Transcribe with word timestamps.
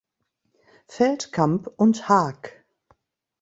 Feldkamp 0.87 1.67
und 1.77 2.09
Haack. 2.09 2.65